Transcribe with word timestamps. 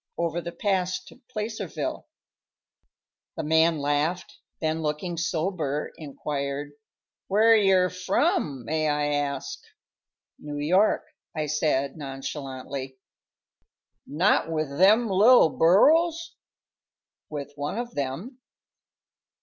"Over 0.17 0.41
the 0.41 0.51
pass 0.51 0.99
to 1.03 1.21
Placerville." 1.29 2.07
The 3.37 3.43
man 3.43 3.77
laughed, 3.77 4.39
then, 4.59 4.81
looking 4.81 5.15
sober, 5.15 5.91
inquired, 5.95 6.71
"Where 7.27 7.55
yer 7.55 7.87
from, 7.91 8.65
may 8.65 8.87
I 8.89 9.13
ask?" 9.13 9.59
"New 10.39 10.57
York," 10.57 11.03
I 11.35 11.45
said, 11.45 11.97
nonchalantly. 11.97 12.97
"Not 14.07 14.49
with 14.51 14.75
them 14.75 15.07
little 15.07 15.49
burros?" 15.51 16.33
"With 17.29 17.51
one 17.55 17.77
of 17.77 17.93
them." 17.93 18.39